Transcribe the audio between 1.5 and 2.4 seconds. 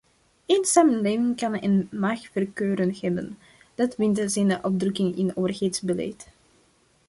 en mag